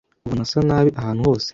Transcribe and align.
ubona 0.25 0.41
asa 0.45 0.59
nabi 0.67 0.89
ahantu 0.99 1.21
hose 1.27 1.49